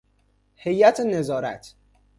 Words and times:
هیئت 0.55 0.99
نظارت 0.99 1.75